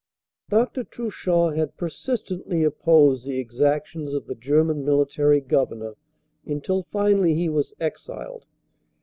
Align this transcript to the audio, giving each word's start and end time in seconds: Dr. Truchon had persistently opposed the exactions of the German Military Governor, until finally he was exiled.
Dr. 0.49 0.83
Truchon 0.83 1.55
had 1.55 1.77
persistently 1.77 2.63
opposed 2.63 3.23
the 3.23 3.37
exactions 3.37 4.15
of 4.15 4.25
the 4.25 4.33
German 4.33 4.83
Military 4.83 5.41
Governor, 5.41 5.93
until 6.43 6.87
finally 6.89 7.35
he 7.35 7.49
was 7.49 7.75
exiled. 7.79 8.47